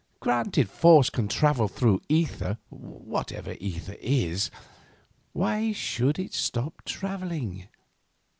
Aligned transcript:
Granted 0.19 0.67
force 0.67 1.11
can 1.11 1.27
travel 1.27 1.67
through 1.67 2.01
ether,—whatever 2.09 3.53
ether 3.59 3.95
is—why 3.99 5.71
should 5.73 6.17
it 6.17 6.33
stop 6.33 6.83
travelling? 6.85 7.67